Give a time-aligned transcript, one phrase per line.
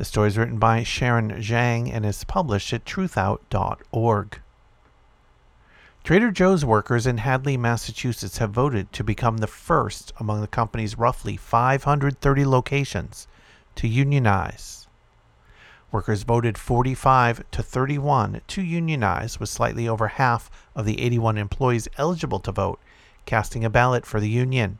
[0.00, 4.40] The story is written by Sharon Zhang and is published at truthout.org.
[6.02, 10.96] Trader Joe's workers in Hadley, Massachusetts have voted to become the first among the company's
[10.96, 13.28] roughly 530 locations
[13.74, 14.88] to unionize.
[15.92, 21.88] Workers voted 45 to 31 to unionize, with slightly over half of the 81 employees
[21.98, 22.80] eligible to vote
[23.26, 24.78] casting a ballot for the union.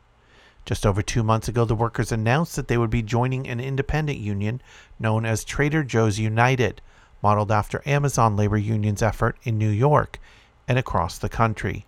[0.65, 4.19] Just over two months ago, the workers announced that they would be joining an independent
[4.19, 4.61] union
[4.99, 6.81] known as Trader Joe's United,
[7.23, 10.19] modeled after Amazon labor union's effort in New York
[10.67, 11.85] and across the country.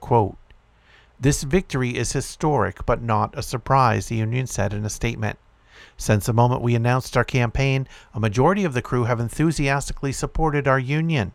[0.00, 0.36] Quote,
[1.18, 5.38] this victory is historic but not a surprise, the union said in a statement.
[5.96, 10.68] Since the moment we announced our campaign, a majority of the crew have enthusiastically supported
[10.68, 11.32] our union,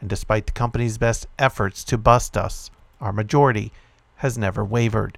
[0.00, 3.72] and despite the company's best efforts to bust us, our majority
[4.16, 5.16] has never wavered.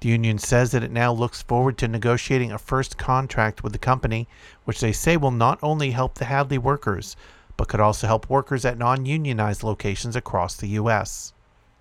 [0.00, 3.78] The union says that it now looks forward to negotiating a first contract with the
[3.78, 4.28] company,
[4.64, 7.16] which they say will not only help the Hadley workers,
[7.56, 11.32] but could also help workers at non unionized locations across the U.S.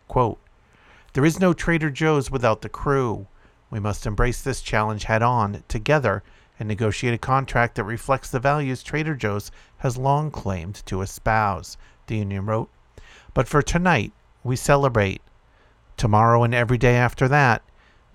[0.08, 0.40] Quote,
[1.14, 3.28] There is no Trader Joe's without the crew.
[3.70, 6.24] We must embrace this challenge head on, together,
[6.58, 11.76] and negotiate a contract that reflects the values Trader Joe's has long claimed to espouse,
[12.08, 12.70] the union wrote.
[13.34, 15.22] But for tonight, we celebrate.
[15.98, 17.62] Tomorrow and every day after that,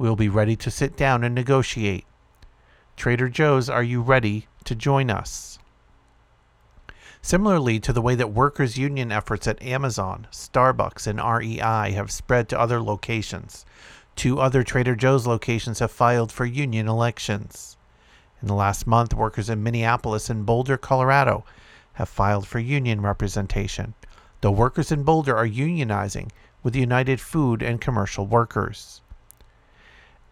[0.01, 2.07] we will be ready to sit down and negotiate.
[2.97, 5.59] Trader Joe's, are you ready to join us?
[7.21, 12.49] Similarly to the way that workers' union efforts at Amazon, Starbucks, and REI have spread
[12.49, 13.67] to other locations,
[14.17, 17.77] two other Trader Joe's locations have filed for union elections.
[18.41, 21.45] In the last month, workers in Minneapolis and Boulder, Colorado
[21.93, 23.93] have filed for union representation.
[24.41, 26.31] The workers in Boulder are unionizing
[26.63, 29.03] with United Food and Commercial Workers.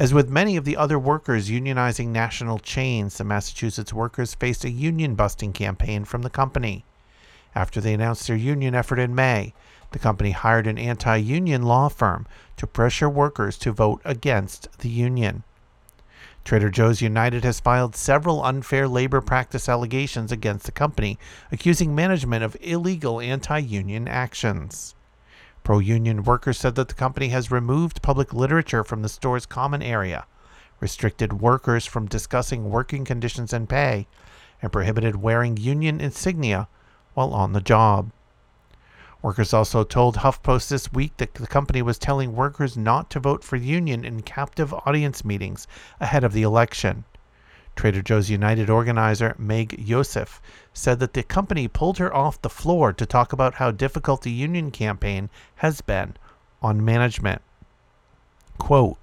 [0.01, 4.71] As with many of the other workers unionizing national chains, the Massachusetts workers faced a
[4.71, 6.85] union busting campaign from the company.
[7.53, 9.55] After they announced their union effort in May,
[9.91, 12.29] the company hired an anti union law firm
[12.59, 15.43] to pressure workers to vote against the union.
[16.45, 21.19] Trader Joe's United has filed several unfair labor practice allegations against the company,
[21.51, 24.95] accusing management of illegal anti union actions.
[25.69, 29.83] Pro union workers said that the company has removed public literature from the store's common
[29.83, 30.25] area,
[30.81, 34.07] restricted workers from discussing working conditions and pay,
[34.63, 36.69] and prohibited wearing union insignia
[37.13, 38.13] while on the job.
[39.21, 43.45] Workers also told HuffPost this week that the company was telling workers not to vote
[43.45, 45.67] for union in captive audience meetings
[46.01, 47.05] ahead of the election.
[47.79, 50.43] Trader Joe's United organizer Maeg Yosef
[50.75, 54.33] said that the company pulled her off the floor to talk about how difficult the
[54.33, 56.17] union campaign has been
[56.61, 57.41] on management.
[58.59, 58.99] Quote,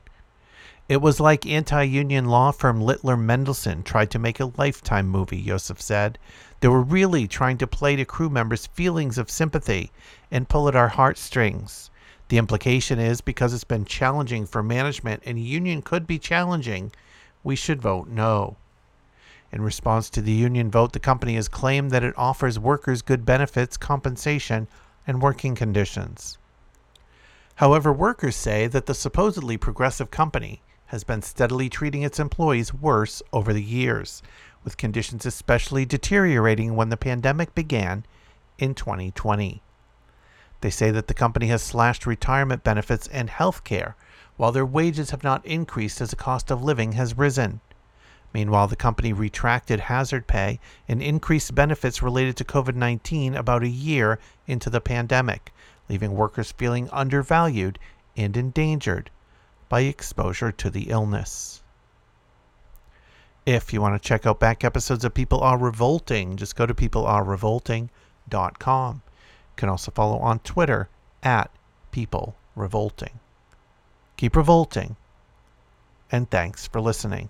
[0.90, 5.40] it was like anti union law firm Littler Mendelson tried to make a lifetime movie,
[5.40, 6.20] Yosef said.
[6.60, 9.94] They were really trying to play to crew members' feelings of sympathy
[10.30, 11.92] and pull at our heartstrings.
[12.28, 16.92] The implication is because it's been challenging for management and union could be challenging,
[17.42, 18.58] we should vote no.
[19.56, 23.26] In response to the union vote, the company has claimed that it offers workers good
[23.26, 24.68] benefits, compensation,
[25.08, 26.38] and working conditions.
[27.56, 33.22] However, workers say that the supposedly progressive company has been steadily treating its employees worse
[33.32, 34.22] over the years,
[34.66, 38.06] with conditions especially deteriorating when the pandemic began
[38.58, 39.62] in 2020.
[40.60, 43.96] They say that the company has slashed retirement benefits and health care,
[44.36, 47.62] while their wages have not increased as the cost of living has risen.
[48.36, 50.60] Meanwhile, the company retracted hazard pay
[50.90, 55.54] and increased benefits related to COVID 19 about a year into the pandemic,
[55.88, 57.80] leaving workers feeling undervalued
[58.18, 59.10] and endangered
[59.70, 61.64] by exposure to the illness.
[63.46, 66.74] If you want to check out back episodes of People Are Revolting, just go to
[66.74, 69.02] peoplearerevolting.com.
[69.06, 70.90] You can also follow on Twitter
[71.24, 71.50] at
[71.92, 73.22] People Revolting.
[74.18, 74.98] Keep revolting,
[76.12, 77.30] and thanks for listening.